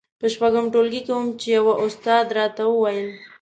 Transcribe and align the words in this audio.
په 0.19 0.25
شپږم 0.33 0.65
ټولګي 0.73 1.01
کې 1.05 1.11
وم 1.15 1.27
چې 1.39 1.47
يوه 1.57 1.73
استاد 1.85 2.25
راته 2.37 2.63
وويل. 2.67 3.09